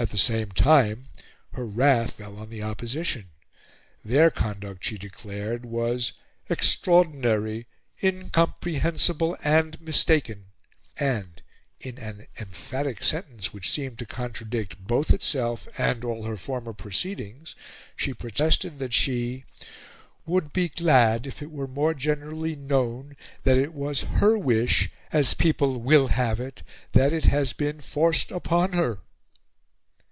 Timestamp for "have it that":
26.06-27.12